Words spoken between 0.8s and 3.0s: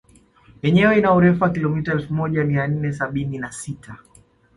ina urefu wa kilomita elfu moja mia nne